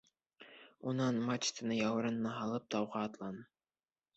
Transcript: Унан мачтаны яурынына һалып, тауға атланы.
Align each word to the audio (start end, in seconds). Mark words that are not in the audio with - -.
Унан 0.91 1.19
мачтаны 1.27 1.77
яурынына 1.81 2.35
һалып, 2.39 2.67
тауға 2.77 3.07
атланы. 3.11 3.49